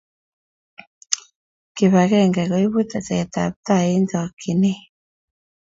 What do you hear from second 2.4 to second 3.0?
koipu